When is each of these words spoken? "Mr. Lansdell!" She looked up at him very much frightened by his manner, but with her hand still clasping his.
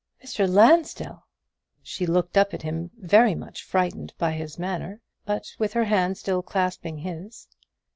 "Mr. 0.25 0.49
Lansdell!" 0.51 1.27
She 1.83 2.07
looked 2.07 2.35
up 2.35 2.55
at 2.55 2.63
him 2.63 2.89
very 2.97 3.35
much 3.35 3.61
frightened 3.61 4.15
by 4.17 4.31
his 4.31 4.57
manner, 4.57 4.99
but 5.25 5.53
with 5.59 5.73
her 5.73 5.83
hand 5.85 6.17
still 6.17 6.41
clasping 6.41 6.97
his. 6.97 7.47